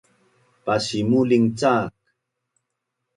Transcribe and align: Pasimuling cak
Pasimuling 0.65 1.45
cak 1.59 1.85